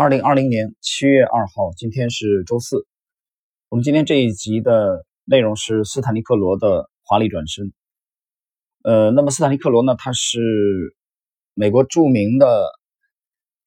[0.00, 2.86] 二零二零年七月二号，今天是周四。
[3.68, 7.70] 我们今天这一集的内容是斯坦利克罗的华丽转身。
[8.82, 10.96] 呃，那么斯坦利克罗呢，他是
[11.52, 12.64] 美国著名的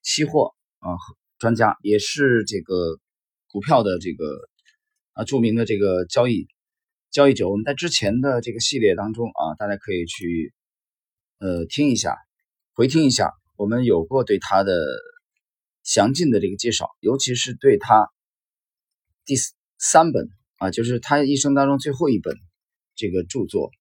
[0.02, 0.98] 期货啊
[1.38, 2.98] 专家，也是这个
[3.50, 4.26] 股票的这个
[5.12, 6.48] 啊著名的这个交易
[7.12, 7.48] 交易者。
[7.48, 10.52] 我们在之前的这个系列当中啊，大家可以去
[11.38, 12.18] 呃听一下，
[12.74, 14.74] 回听一下，我们有过对他的。
[15.84, 18.10] 详尽的这个介绍，尤其是对他
[19.26, 19.36] 第
[19.78, 22.38] 三本啊，就是他一生当中最后一本
[22.96, 23.70] 这个著作《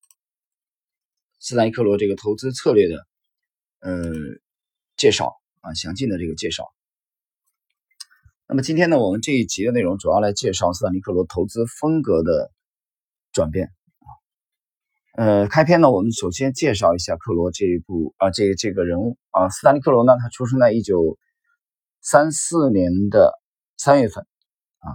[1.39, 3.07] 斯坦利克罗这个投资策略》的
[3.79, 4.11] 呃
[4.97, 6.65] 介绍啊，详尽的这个介绍。
[8.49, 12.51] 那么今天呢，我们这一集的内容主要来介绍斯坦利克罗投资风格的
[13.31, 13.67] 转变
[13.99, 14.09] 啊。
[15.15, 21.17] 呃，开篇呢，我们首先介绍一下克罗这一部啊，这这个人物啊，斯坦利克罗呢，他出生在一九。
[22.05, 23.31] 三四年的
[23.77, 24.27] 三月份，
[24.79, 24.91] 啊，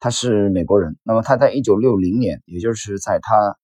[0.00, 0.98] 他是美国人。
[1.04, 3.56] 那么他在一九六零年，也就是在他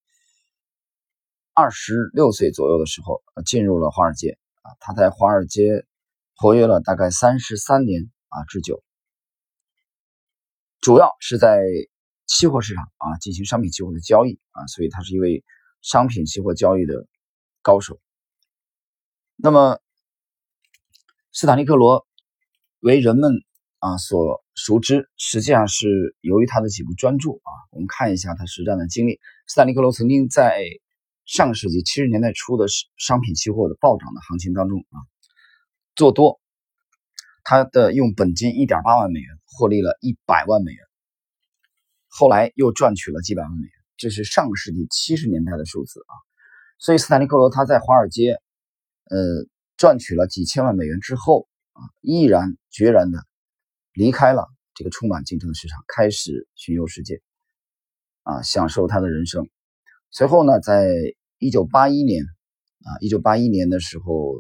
[1.55, 4.39] 二十六岁左右的时候，进入了华尔街。
[4.63, 5.85] 啊，他在华尔街
[6.37, 8.81] 活跃了大概三十三年啊之久，
[10.81, 11.59] 主要是在
[12.27, 15.45] 期货市场啊进行商品期货的交易啊，所以他是一位
[15.83, 17.09] 商品期货交易的
[17.61, 17.99] 高手。
[19.35, 19.81] 那么
[21.33, 22.07] 斯坦利克罗。
[22.87, 23.33] 为人们
[23.81, 27.51] 啊所熟知，实际上是由于他的几部专著啊。
[27.73, 29.19] 我们看一下他实战的经历。
[29.49, 30.63] 斯坦利克罗曾经在
[31.25, 35.03] 上世纪七十年代初的商品期货的暴涨的行情当中啊
[35.97, 36.41] 做多，
[37.43, 40.79] 他的用本金一点八万美元获利了一百万美元，
[42.07, 46.15] 后来又赚取了几百万美元，这是上世纪七十年代的数字啊。
[46.79, 48.37] 所以斯坦利克罗他在华尔街
[49.11, 49.19] 呃
[49.77, 51.49] 赚取了几千万美元之后。
[51.77, 53.19] 啊，毅然决然的
[53.95, 57.23] 离开了这个充满竞争的市场，开始巡游世界，
[58.23, 59.49] 啊，享受他的人生。
[60.11, 60.91] 随后呢，在
[61.39, 62.23] 一九八一年，
[62.85, 64.35] 啊，一九八一年的时候，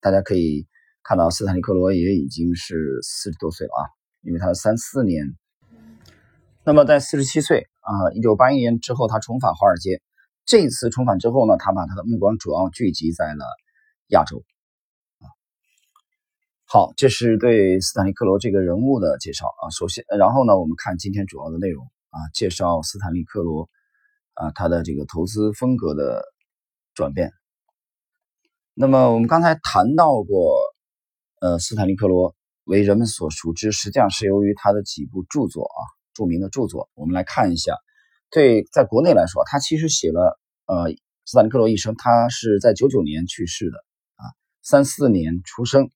[0.00, 0.66] 大家可以
[1.02, 3.88] 看到斯坦利克罗也已经是四十多岁了啊，
[4.20, 5.24] 因为他三四年。
[6.62, 10.02] 那么在四十七岁啊，一九八一年之后，他重返华尔街。
[10.44, 13.46] 这次重返之后呢，他把他的目光主要聚集在了
[14.08, 14.44] 亚洲。
[16.72, 19.70] 好，这是对斯坦利克罗这个人物的介绍啊。
[19.70, 23.68] 首先，然后呢，我们看今天主要的内容啊，介绍斯坦利克罗
[24.34, 26.22] 啊他的这个投资风格的
[26.94, 27.32] 转变。
[28.72, 30.60] 那么我们刚才谈到过，
[31.40, 35.82] 呃，斯坦利克罗为人们所熟知，实际上是由于他的几部著作啊，
[36.14, 36.88] 著名的著作。
[36.94, 37.74] 我们来看一下，
[38.30, 40.88] 对，在国内来说，他其实写了呃，
[41.24, 43.76] 斯坦利克罗一生，他是在九九年去世的
[44.14, 44.22] 啊，
[44.62, 45.90] 三四年出生。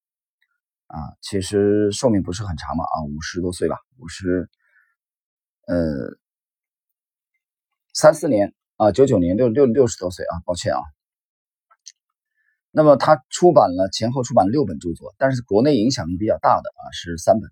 [0.95, 4.49] 啊，其实寿命不是很长嘛，啊，五十多岁吧，五十，
[5.67, 5.75] 呃，
[7.93, 10.79] 三四年啊，九九年六六六十多岁啊，抱歉啊。
[12.71, 17.51] 那么他出版了前后出版六本著作，但是国内影响力比较大的啊是三本。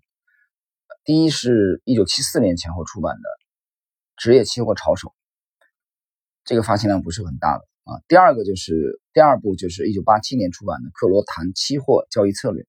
[1.03, 3.21] 第一是一九七四年前后出版的
[4.15, 5.09] 《职业期货炒手》，
[6.45, 7.99] 这个发行量不是很大的啊。
[8.07, 12.63] 第二个就是第二部就是一九八七年出版的《克罗谈期货交易策略》。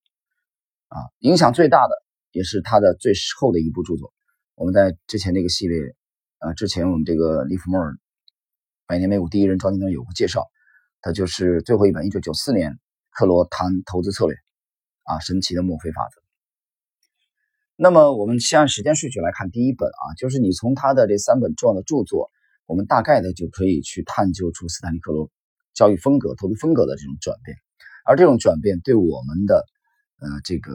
[0.94, 1.94] 啊，影响最大的
[2.30, 4.14] 也是他的最后的一部著作。
[4.54, 5.76] 我们在之前那个系列，
[6.38, 7.90] 啊，之前我们这个利弗莫尔
[8.86, 10.46] 《百年美股第一人》专辑中有过介绍，
[11.00, 12.78] 它就是最后一本，一九九四年
[13.10, 14.36] 克罗谈投资策略，
[15.02, 16.22] 啊，神奇的墨菲法则。
[17.74, 22.30] 那么我们先按时间顺序来看第一本啊，就是你从他的这三本重要的著作，
[22.66, 25.28] 我们大概的就可以去探究出斯坦利克罗
[25.74, 27.56] 交易风格、投资风格的这种转变，
[28.06, 29.66] 而这种转变对我们的。
[30.20, 30.72] 呃，这个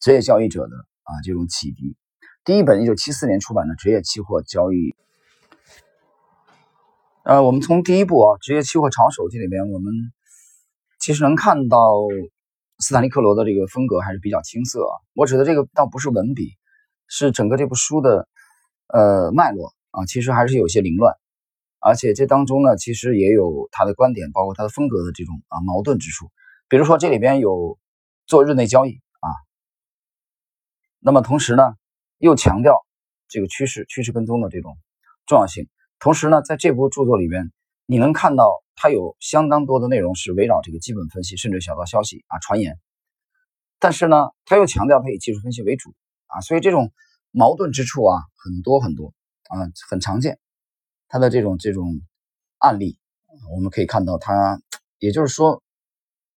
[0.00, 1.96] 职业交易者的啊这种启迪，
[2.44, 4.76] 第一本一九七四年出版的《职业期货交易》，
[7.22, 9.92] 呃，我们从第一部啊《职业期货炒手》这里边，我们
[10.98, 11.78] 其实能看到
[12.78, 14.80] 斯坦利克罗的这个风格还是比较青涩。
[14.80, 16.50] 啊我指的这个倒不是文笔，
[17.06, 18.28] 是整个这部书的
[18.88, 21.14] 呃脉络啊，其实还是有些凌乱，
[21.78, 26.30] 而且这当中呢，其实也有他的观点，包括他的风格的这种啊矛盾之处。
[26.68, 27.78] 比如说这里边有。
[28.30, 29.26] 做日内交易啊，
[31.00, 31.74] 那么同时呢，
[32.18, 32.86] 又强调
[33.26, 34.78] 这个趋势、趋势跟踪的这种
[35.26, 35.68] 重要性。
[35.98, 37.50] 同时呢，在这部著作里边，
[37.86, 42.78] 你能看到它有相当多的内容是围绕这个基本分析，甚至小道消息啊、传言。
[43.80, 45.92] 但是呢，他又强调它以技术分析为主
[46.26, 46.92] 啊，所以这种
[47.32, 49.12] 矛盾之处啊，很多很多
[49.48, 50.38] 啊，很常见。
[51.08, 52.00] 他的这种这种
[52.58, 52.96] 案例，
[53.52, 54.62] 我们可以看到，他
[55.00, 55.64] 也就是说。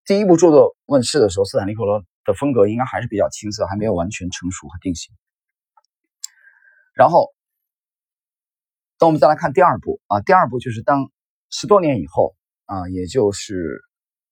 [0.06, 5.16] 第一部著作问世的时候，斯坦利克罗的风格应该还是比较青涩，还没有完全成熟和定型。
[6.94, 7.34] 然后，
[8.98, 11.12] 等我们再来看第二部啊，第二部就是当
[11.50, 12.36] 十多年以后
[12.66, 13.82] 啊，也就是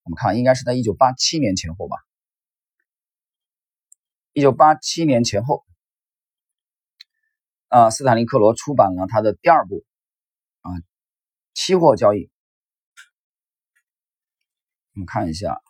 [0.04, 1.98] 我们看应该是在一九八七年前后吧，
[4.34, 5.64] 一九八七年前后。
[7.68, 9.86] 啊，斯坦利克罗出版了他的第二部
[10.60, 10.72] 啊，
[11.54, 12.31] 期货交易。
[14.94, 15.62] 我们看一下，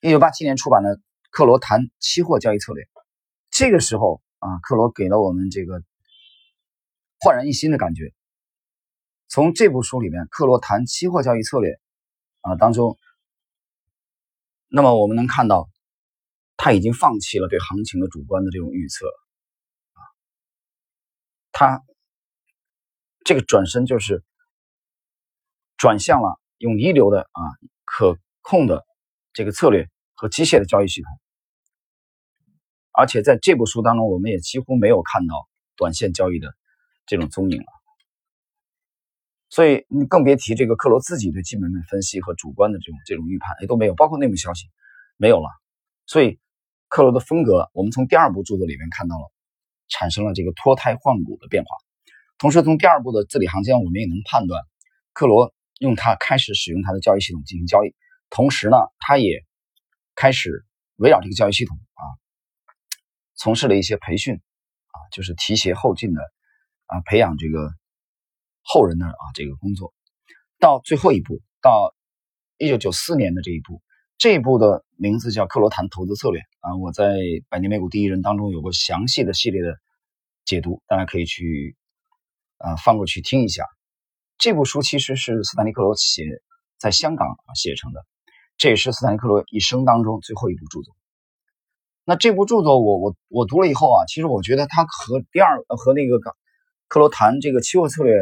[0.00, 0.96] 一九八七年出版的
[1.30, 2.84] 《克罗谈期货交易策略》。
[3.50, 5.82] 这个时候啊，克罗给了我们这个
[7.20, 8.12] 焕然一新的感觉。
[9.28, 11.70] 从这部书里面，《克罗谈期货交易策略》
[12.40, 12.96] 啊当中，
[14.68, 15.68] 那么我们能看到。
[16.58, 19.06] 他已经放弃了对行情的主观的这种预测，
[19.92, 20.00] 啊，
[21.52, 21.84] 他
[23.26, 24.24] 这个转身就是
[25.76, 27.40] 转向了用一流的啊
[27.84, 28.84] 可控的
[29.32, 31.10] 这个策略和机械的交易系统，
[32.92, 36.54] 而且在这部书当中，我们也几乎没有看到短线交易的
[37.06, 37.66] 这种踪影了，
[39.48, 44.66] 所以你更别提这个克罗自己对基本面分析和主观的这种这种预判也都没有，包括内幕消息
[45.16, 45.48] 没有了，
[46.06, 46.38] 所以。
[46.88, 49.32] 克罗的风格，我们从第二部著作里面看到了，
[49.88, 51.68] 产生了这个脱胎换骨的变化。
[52.38, 54.62] 同时，从第二部的字里行间，我们也能判断，
[55.12, 57.94] 克罗用它开始使用他的交易系统进行交易。
[58.30, 59.44] 同时呢，他也
[60.14, 60.64] 开始
[60.96, 62.02] 围绕这个交易系统啊，
[63.34, 66.20] 从事了一些培训啊，就是提携后进的
[66.86, 67.70] 啊，培养这个
[68.62, 69.94] 后人的啊这个工作。
[70.58, 71.94] 到最后一步，到
[72.58, 73.82] 一九九四年的这一步。
[74.18, 77.16] 这一步的名字叫《克罗谈投资策略》啊，我在
[77.50, 79.78] 《百年美股第一人》当中有过详细的系列的
[80.46, 81.76] 解读，大家可以去
[82.56, 83.66] 啊翻过去听一下。
[84.38, 86.24] 这部书其实是斯坦利克罗写
[86.78, 88.04] 在香港写成的，
[88.58, 90.94] 这也是斯坦利克罗一生当中最后一部著作。
[92.04, 96.20] 那这部著作我我我读了以后啊，其实我觉得它和第二和那个
[96.86, 98.14] 克罗谈这个期货策略，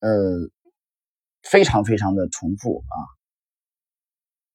[0.00, 0.50] 呃，
[1.42, 2.96] 非常非常的重复啊。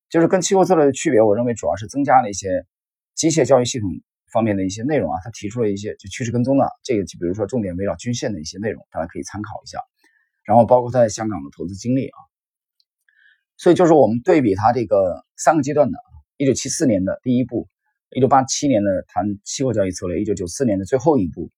[0.10, 2.66] 就是跟期货策略的区别，我认为主要是增加了一些
[3.16, 3.90] 机械交易系统
[4.32, 5.20] 方面的一些内容啊。
[5.24, 9.80] 他提出了一些就趋势跟踪的这个，就比如说重点围绕均线的一些内容，大家可以参考一下。
[10.46, 12.18] 然后包括他在香港的投资经历啊。
[13.58, 15.98] 所以就是我们对比他这个三个阶段的：
[16.38, 17.68] 一九七四年的第一步，
[18.12, 21.52] 一九八七年的谈期货交易策略，一九九四年的最后一步，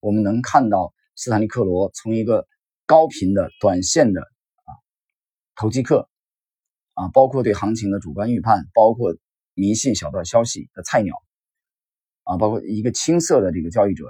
[0.00, 2.46] 我们能看到斯坦利克罗从一个
[2.86, 4.70] 高频的短线的啊
[5.54, 6.08] 投机客。
[6.94, 9.16] 啊，包括对行情的主观预判，包括
[9.54, 11.14] 迷信小道消息的菜鸟，
[12.24, 14.04] 啊，包括一个青涩的这个交易者，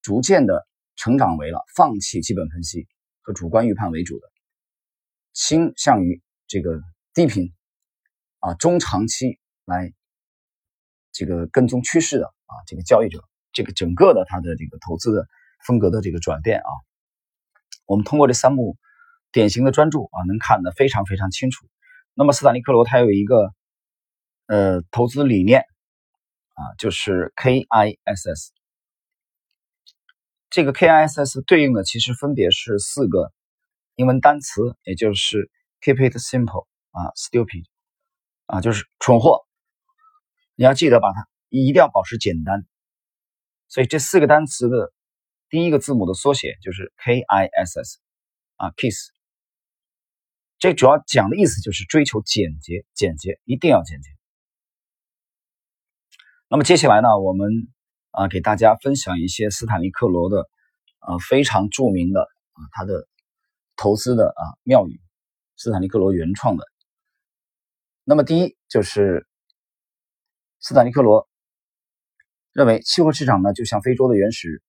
[0.00, 2.86] 逐渐的成长为了放弃基本分析
[3.22, 4.28] 和主观预判为主的，
[5.32, 6.80] 倾向于这个
[7.14, 7.52] 低频，
[8.38, 9.92] 啊，中长期来
[11.12, 13.22] 这个跟踪趋势的啊，这个交易者，
[13.52, 15.28] 这个整个的他的这个投资的
[15.66, 16.70] 风格的这个转变啊，
[17.86, 18.76] 我们通过这三幕
[19.32, 21.66] 典型的专注啊，能看得非常非常清楚。
[22.14, 23.54] 那么斯坦利克罗他有一个
[24.46, 25.60] 呃投资理念
[26.54, 28.59] 啊，就是 KISS。
[30.50, 33.32] 这个 KISS 对应的其实分别是四个
[33.94, 35.48] 英文单词，也就是
[35.80, 37.66] Keep it simple 啊，Stupid
[38.46, 39.46] 啊，就是蠢货。
[40.56, 42.66] 你要记得把它一定要保持简单。
[43.68, 44.92] 所以这四个单词的
[45.48, 47.98] 第一个字母的缩写就是 KISS
[48.56, 49.10] 啊，Kiss。
[50.58, 54.10] 这主要讲的意思就是追求简洁，简洁一定要简洁。
[56.48, 57.48] 那么接下来呢，我们
[58.10, 60.48] 啊给大家分享一些斯坦利克罗的
[61.00, 63.06] 呃非常著名的啊他的
[63.76, 65.00] 投资的啊妙语，
[65.56, 66.64] 斯坦利克罗原创的。
[68.04, 69.26] 那么第一就是
[70.60, 71.28] 斯坦利克罗
[72.52, 74.62] 认为期货市场呢就像非洲的原始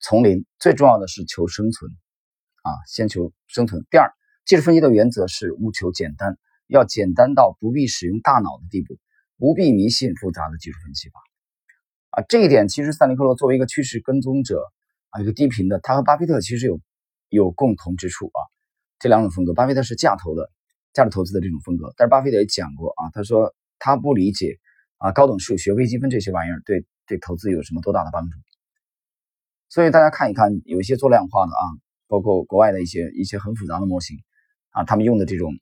[0.00, 1.90] 丛林，最重要的是求生存
[2.62, 3.84] 啊，先求生存。
[3.90, 4.12] 第二。
[4.46, 6.36] 技术分析的原则是务求简单，
[6.66, 8.98] 要简单到不必使用大脑的地步，
[9.36, 11.20] 不必迷信复杂的技术分析法。
[12.10, 14.62] 啊，这一点其实斯坦利克罗作为一个趋势跟踪者
[15.10, 16.80] 啊，一个低频的，他和巴菲特其实有
[17.28, 18.40] 有共同之处啊。
[18.98, 20.50] 这两种风格，巴菲特是价投的
[20.92, 24.58] 价值投资的这种风格，但是巴菲特也讲过啊，他说他不理解
[24.98, 28.36] 啊高等数学、微积分这些玩意儿对对投资有什么多大的帮助。
[29.68, 31.62] 所以大家看一看，有一些做量化的啊，
[32.08, 34.18] 包括国外的一些一些很复杂的模型。
[34.72, 35.52] 啊，他们用的这种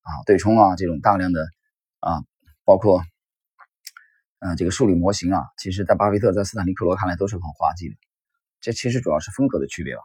[0.00, 1.46] 啊对冲啊，这种大量的
[2.00, 2.24] 啊，
[2.64, 3.02] 包括
[4.44, 7.94] 啊这个数理模型啊，其实在巴菲特在斯坦利克罗看来都是很滑稽的。
[8.60, 10.02] 这其实主要是风格的区别吧。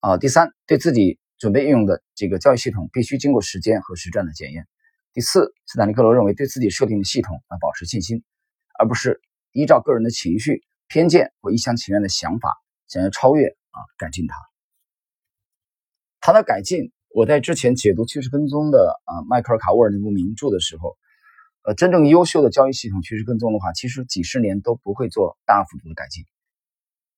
[0.00, 4.68] 啊，第三，对自己准备应用的这个交易系统必须经过时间和实战的检验。
[5.14, 8.22] 第四，斯坦利克罗认为对自己设定的系统要保持信心，
[8.78, 9.20] 而不是
[9.52, 12.54] 依照个人的情绪、偏见或一厢情愿的想法
[12.86, 14.36] 想要超越啊改进它。
[16.20, 20.98] 谈到改进，我在之前解读趋势跟踪的啊迈克尔卡沃尔那部名著的时候，
[21.66, 26.24] 呃，真正优秀的交易系统趋势跟踪的话，其实几十年都不会做大幅度的改进。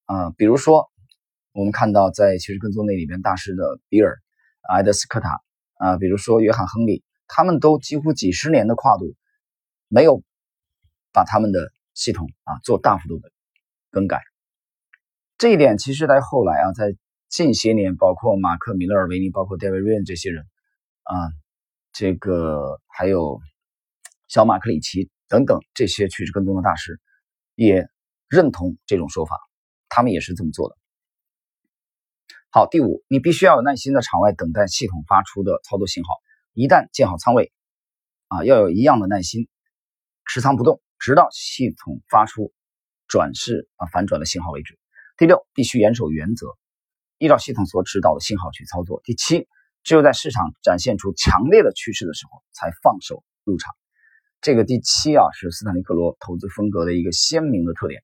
[0.06, 0.90] 啊，比如说。
[1.52, 4.20] 我们看到，在趋势跟踪那里边，大师的比尔、
[4.68, 5.40] 埃德斯科塔
[5.74, 9.16] 啊，比如说约翰亨利，他们都几乎几十年的跨度，
[9.88, 10.22] 没有
[11.12, 13.32] 把他们的系统啊做大幅度的
[13.90, 14.20] 更改。
[15.36, 16.94] 这一点其实，在后来啊，在
[17.28, 20.46] 近些年，包括马克·米勒尔维尼，包括 David Ryan 这些人
[21.02, 21.32] 啊，
[21.92, 23.40] 这个还有
[24.28, 27.00] 小马克里奇等等这些趋势跟踪的大师，
[27.54, 27.88] 也
[28.28, 29.38] 认同这种说法，
[29.88, 30.76] 他们也是这么做的。
[32.50, 36.10] 好，第五，你必须要有耐心的场外等待系统发出的操作信号。
[36.52, 37.52] 一旦建好仓位，
[38.26, 39.48] 啊，要有一样的耐心，
[40.26, 42.52] 持仓不动，直到系统发出
[43.06, 44.78] 转势啊反转的信号为止。
[45.16, 46.48] 第六，必须严守原则，
[47.16, 49.00] 依照系统所指导的信号去操作。
[49.04, 49.48] 第七，
[49.84, 53.74] 只有在市场展现出强烈的趋势的时候，才放手入场。
[54.40, 58.02] 这个第七啊，是斯坦利克罗投资风格的一个鲜明的特点。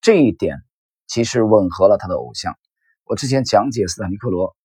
[0.00, 0.58] 这一点
[1.06, 2.56] 其实吻合了他的偶像。
[3.04, 4.56] 我之前讲解斯坦利克罗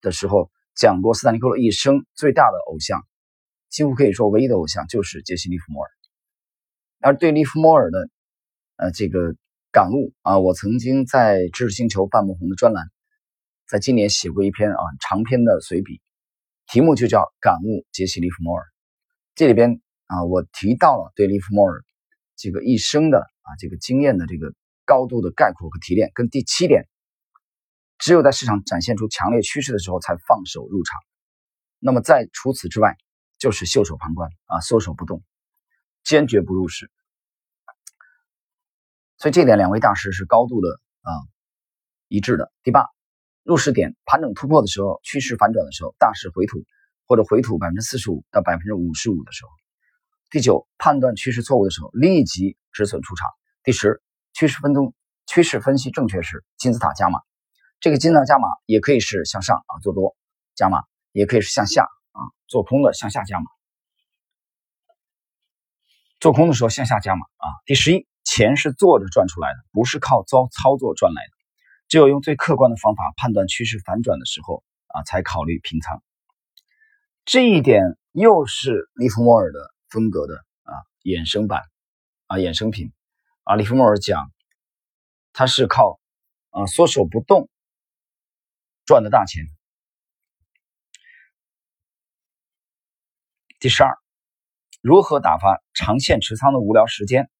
[0.00, 3.04] 的时候，讲过斯坦利克罗一生最大的偶像，
[3.68, 5.90] 几乎可以说唯一的偶像就是杰西·利弗莫尔。
[7.00, 8.08] 而对利弗莫尔的
[8.76, 9.34] 呃这个
[9.72, 12.86] 感悟啊，我曾经在知识星球半木红的专栏，
[13.66, 16.00] 在今年写过一篇啊长篇的随笔，
[16.68, 18.62] 题目就叫《感悟杰西·利弗莫尔》。
[19.34, 21.84] 这里边啊，我提到了对利弗莫尔
[22.36, 26.86] 这个一生的啊这个经验的这个高度的概括和提炼，跟第七点。
[27.96, 31.00] 只有在市场展现出强烈趋势的时候，才放手入场。
[31.78, 32.96] 那么在除此之外，
[33.38, 35.22] 就是袖手旁观啊，缩手不动，
[36.02, 36.90] 坚决不入市。
[39.16, 40.68] 所以这点两位大师是高度的
[41.02, 41.10] 啊
[42.08, 42.52] 一致的。
[42.62, 42.84] 第八，
[43.42, 46.64] 入市点盘整突破的时候，趋势反转的时候，大势回吐
[47.06, 49.50] 或者回吐百分之四十五到百分之五十五的时候。
[50.30, 53.28] 第九，判断趋势错误的时候，立即止损出场。
[53.62, 54.02] 第十，
[54.32, 54.94] 趋势分钟
[55.26, 57.20] 趋势分析正确时，金字塔加码。
[57.80, 60.16] 这个金字塔加码也可以是向上啊做多
[60.54, 63.46] 加码，也可以是向下啊做空的向下加码。
[66.18, 67.46] 做空的时候向下加码啊。
[67.66, 71.30] 第十一，钱是坐着赚出来的，不是靠操操作赚来的。
[71.86, 76.02] 只有用最客观的方法判断趋势反转的时候啊，才考虑平仓。
[77.26, 80.34] 这一点又是利弗莫尔的风格的
[80.64, 80.74] 啊
[81.04, 81.62] 衍生版
[82.26, 82.92] 啊衍生品
[83.44, 83.54] 啊。
[83.54, 84.32] 利弗莫尔讲，
[85.32, 86.00] 他是靠
[86.50, 87.48] 啊缩手不动。
[88.84, 89.46] 赚的大钱。
[93.58, 93.96] 第十二，
[94.82, 97.30] 如何打发长线持仓的无聊时间，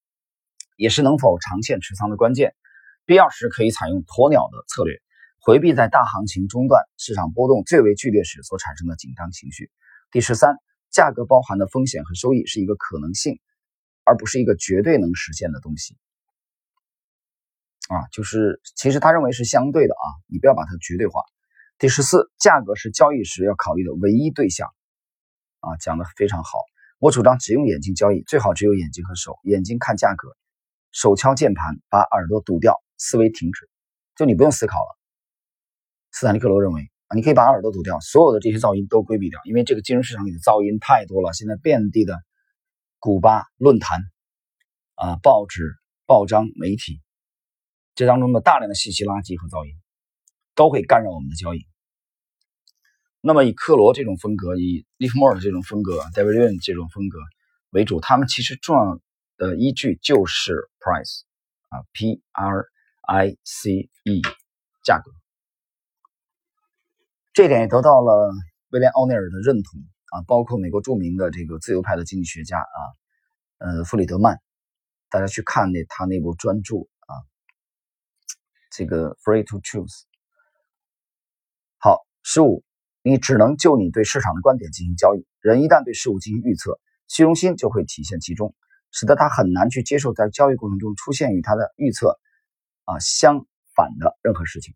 [0.76, 2.54] 也是能否长线持仓的关键。
[3.04, 5.02] 必要时可以采用鸵鸟的策略，
[5.38, 9.70] 回避在大行情中段市场波动最为剧烈时所产生的紧张情绪。
[10.10, 10.56] 第十三，
[10.94, 13.40] 价格包含的风险和收益是一个可能性，
[14.04, 15.98] 而不是一个绝对能实现的东西。
[17.88, 21.20] 啊，就是其实他认为是相对的啊，你不要把它绝对化。
[21.78, 24.72] 第十四，价格是交易时要考虑的唯一对象，
[25.58, 26.50] 啊，讲的非常好。
[27.00, 30.28] 我主张只用眼睛交易，最好只有眼睛和手，眼睛看价格，
[30.92, 33.68] 手敲键盘，把耳朵堵掉，思维停止，
[34.14, 34.98] 就你不用思考了。
[36.12, 42.18] 斯坦利克罗认为啊，你可以把耳朵堵掉，所有的这些噪音都规避掉，因为这个金融市场里的噪音太多了，现在遍地的
[42.98, 44.00] 古巴论坛
[44.94, 45.74] 啊、报纸、
[46.06, 47.02] 报章、媒体，
[47.94, 49.74] 这当中的大量的信息垃圾和噪音，
[50.54, 51.66] 都会干扰我们的交易。
[53.20, 57.18] 那么以克罗这种风格，以利弗莫尔的这种风格，David Ryan 这种风格
[57.70, 59.00] 为主，他们其实重要
[59.36, 61.22] 的依据就是 price
[61.70, 62.66] 啊，P R
[63.00, 64.22] I C E
[64.82, 65.10] 价格，
[67.34, 68.32] 这点也得到了
[68.70, 69.80] 威廉奥尼尔的认同
[70.12, 72.78] 啊，包括美国著名的这个自由派的经济学家啊，
[73.58, 74.38] 呃，弗里德曼，
[75.10, 77.12] 大家去看那他那部专著啊，
[78.70, 80.04] 这个 Free to Choose。
[81.78, 82.64] 好，十五。
[83.06, 85.26] 你只能就你对市场的观点进行交易。
[85.40, 88.54] 人一旦对事物进行预测，虚荣心就会体现其中，
[88.92, 92.18] 使得他很难去接受在交易过程中出现与他的预测
[92.84, 93.44] 啊相
[93.76, 94.74] 反的任何事情。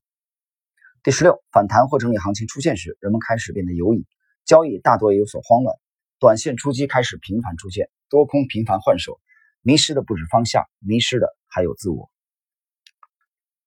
[1.09, 4.07] 第十六，反弹或整理行情出现时，人们开始变得犹疑，
[4.45, 5.75] 交易大多也有所慌乱，
[6.19, 9.19] 短线出击开始频繁出现，多空频繁换手，
[9.63, 12.11] 迷失的不止方向，迷失的还有自我。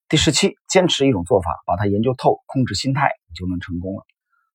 [0.07, 4.03] 第十七，坚持一种做法，把它研究透，控制心态，你就能成功了。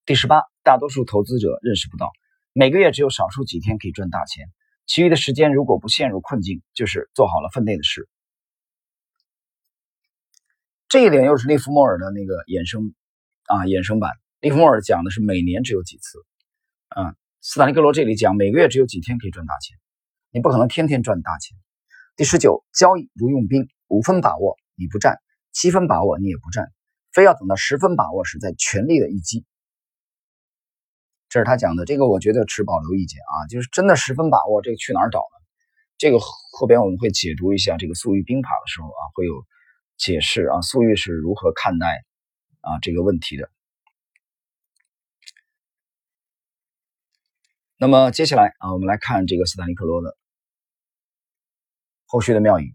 [0.05, 2.13] 第十八，大多数投资者认识不到，
[2.53, 4.47] 每个月只有少数几天可以赚大钱，
[4.87, 8.09] 其余的时间如果不陷入困境，就是做好了分内的事。
[10.89, 12.95] 这一点又是利弗莫尔的那个衍生
[13.47, 14.13] 啊，衍生版。
[14.41, 16.25] 利弗莫尔讲的是每年只有几次，
[16.89, 19.77] 啊，斯坦利克罗这里讲每个月只有几天可以赚大钱，
[20.31, 21.57] 你不可能天天赚大钱。
[22.15, 25.19] 第十九，交易如用兵，五分把握你不占，
[25.53, 26.73] 七分把握你也不占，
[27.13, 29.45] 非要等到十分把握时再全力的一击。
[31.29, 35.45] 这是他讲的，这个我觉得持保留意见啊，就是真的十分把握，这个去哪儿找呢？
[35.99, 39.33] 这个后边我们会解读一下这个粟裕兵法的时候啊，会有
[39.97, 42.05] 解释啊，粟裕是如何看待
[42.61, 43.51] 啊这个问题的。
[47.79, 50.17] 那么接下来啊，我们来看这个斯坦利克罗的
[52.07, 52.75] 后续的妙语。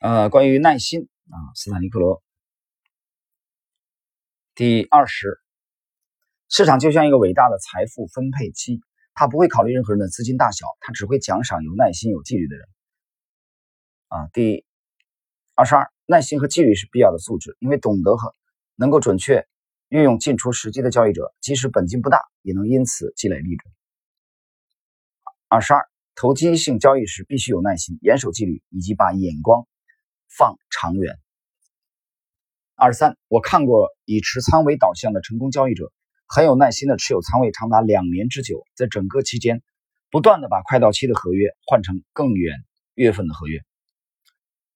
[0.00, 2.22] 呃，关于耐心啊，斯坦尼克罗
[4.54, 5.38] 第二十，
[6.48, 8.80] 市场就像一个伟大的财富分配机，
[9.14, 12.66] 它不会考虑任何人的资金大小，它只会奖赏有耐心、有纪律的人。
[14.10, 14.64] 啊，第
[15.54, 18.34] 二十二，耐心和纪律是必要的素质，因为懂得和
[18.76, 19.46] 能够准确。
[19.88, 23.58] 运用进出时机的交易者，即使本金不大，也能因此积累利润。
[25.48, 29.66] 二十二，投机性交易时必须有耐心，严守纪律，以及把眼光
[30.28, 31.18] 放长远。
[32.76, 35.92] 二十三，我看过以持仓为导向的成功交易者，
[36.26, 39.60] 很有耐心的持有仓位长达两年之久，在整个期间，
[40.08, 42.56] 不断的把快到期的合约换成更远
[42.94, 43.60] 月份的合约。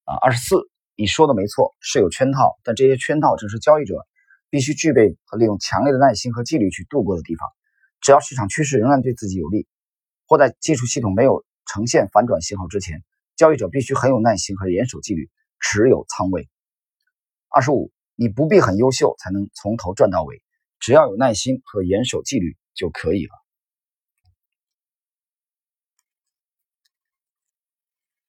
[0.04, 0.56] 啊，二十四，
[0.96, 4.06] 你说的没错，是有圈套，但这些圈套正是交易者。
[4.50, 7.48] 必须具备和利用强烈的耐心和纪律去度过的地方。
[8.00, 9.66] 只要市场趋势仍然对自己有利，
[10.28, 13.02] 或在技术系统没有呈现反转信号之前，
[13.34, 16.48] 交易者必须很有耐心和严守纪律，持有仓位。
[17.48, 20.40] 二十五，你不必很优秀才能从头赚到尾，
[20.78, 23.32] 只要有耐心和严守纪律就可以了。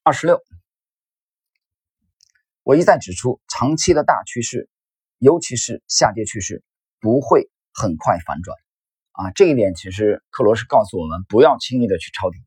[0.01, 0.41] 二十六，
[2.65, 4.67] 我一再指出，长期的大趋势。
[5.19, 6.61] 尤其是下跌趋势
[6.99, 8.55] 不会很快反转
[9.13, 9.31] 啊！
[9.31, 12.37] 这一点其实克罗是告诉我们，不要轻易的去抄底，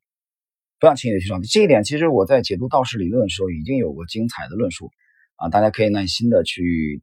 [0.79, 1.47] 不要轻易的去抄底。
[1.47, 4.91] 这一点其实我在解读道氏理论的时候已经有过精彩的论述
[5.37, 7.03] 啊，大家可以耐心的去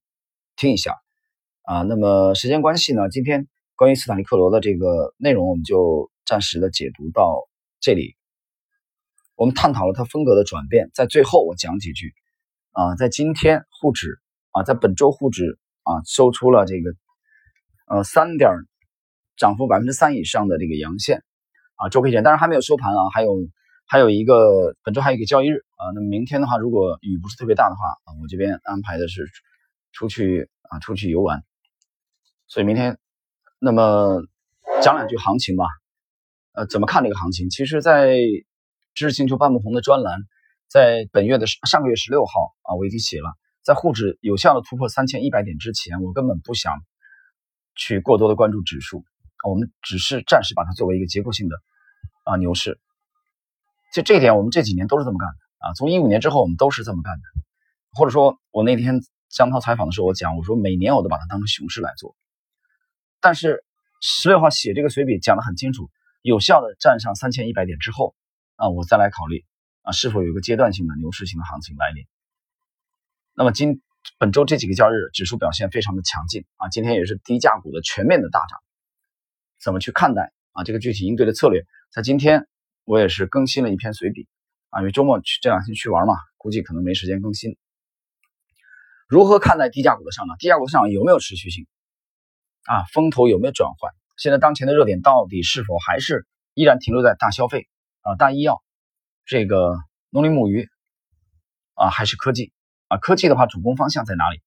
[0.56, 0.96] 听一下
[1.64, 1.82] 啊。
[1.82, 7.42] 那么时间关系呢，今天关于斯坦利克罗的这个内容我们就暂时的解读到
[7.80, 8.16] 这里。
[9.36, 12.14] 我们探讨了他风格的转变，在最后我讲几句
[12.76, 14.20] 啊，在今天沪指。
[14.58, 16.96] 啊，在本周沪指啊收出了这个
[17.88, 18.52] 呃三点
[19.36, 21.26] 涨幅百分之三以上的这个阳线
[21.76, 23.36] 啊周 K 线，但是还没有收盘啊，还有
[23.86, 29.28] 还有一个本周还有一个交易日啊，那么明天的话，如果雨不是特别大的话啊，我这边安排的是
[29.92, 31.44] 出去啊出去游玩，
[32.48, 32.98] 所以明天
[33.60, 34.22] 那么
[34.82, 35.66] 讲两句行情吧，
[36.54, 37.50] 呃，怎么看这个行情？
[37.50, 38.16] 其实，在
[38.94, 40.22] 知识星球半木红的专栏，
[40.68, 43.34] 在本月的上个月十六号啊，我已经写了。
[43.64, 46.74] 在沪指有效的突破三千一百点之前，我根本不想
[47.76, 49.04] 去过多的关注指数，
[49.48, 51.56] 我们只是暂时把它作为一个结构性的
[52.24, 52.80] 啊牛市。
[53.94, 55.74] 就这一点，我们这几年都是这么干的啊。
[55.74, 57.24] 从一五年之后，我们都是这么干的。
[57.94, 59.00] 或者说，我那天
[59.30, 62.16] 江涛采访的时候，我讲，我说每年我都把它当成熊市来做。
[63.22, 63.64] 但是
[64.02, 65.90] 十六号写这个随笔讲的很清楚，
[66.22, 68.14] 有效的站上三千一百点之后
[68.58, 69.46] 啊，我再来考虑
[69.86, 72.06] 啊是否有一个阶段性的牛市型的行情来临。
[73.34, 73.82] 那么今
[74.18, 78.60] 本周这几个交易日，指数表现非常的强劲啊，今天也是低价股的全面的大涨，
[79.62, 80.64] 怎么去看待啊？
[80.64, 82.48] 这个具体应对的策略，在今天
[82.84, 84.28] 我也是更新了一篇随笔
[84.70, 87.58] 啊，因为周末去这两天去玩嘛，估计可能没时间更新。
[89.08, 90.36] 如何看待低价股的上涨？
[90.38, 91.68] 低价股上涨有没有持续性？
[92.64, 93.94] 啊，风头有没有转换？
[94.18, 97.68] 现在当前的热点到底是否还是依然停留在大消费
[98.02, 98.64] 啊、大医药、
[99.26, 99.76] 这个
[100.10, 100.70] 农林牧渔
[101.74, 102.54] 啊，还是科技？
[102.88, 104.42] 啊，科技的话，主攻方向在哪里？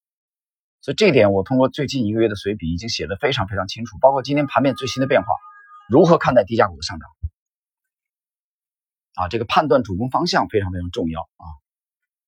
[0.81, 5.35] 所以这一点，我通过最近一个月的随笔已经写的非常非常清楚，包括今天盘面最新的变化，
[5.89, 7.11] 如何看待低价股的上涨？
[9.15, 11.45] 啊，这个判断主攻方向非常非常重要啊！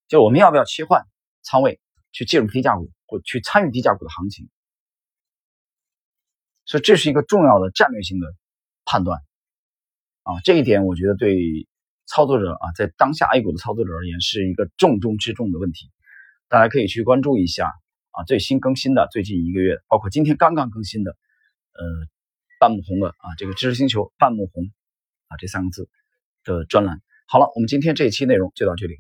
[0.09, 1.07] 就我们要不要切换
[1.43, 4.51] 仓位去介入低价股，或去参与低价股的行情？
[6.65, 8.27] 所以这是一个重要的战略性的
[8.85, 9.21] 判断
[10.25, 10.41] 啊！
[10.43, 11.69] 这一点我觉得对
[12.11, 15.91] 操作者啊，在当下 A 股的操作者而言，是一个重中之重的问题。
[16.49, 17.67] 大家可以去关注一下
[18.11, 21.85] 啊，最新更新的最近一个月，包括今天刚刚更新的，呃，
[22.59, 24.65] 半亩红的啊，这个知识星球半亩红
[25.29, 25.89] 啊这三个字
[26.43, 27.01] 的专栏。
[27.29, 28.97] 好了，我们今天这一期内容就到这里。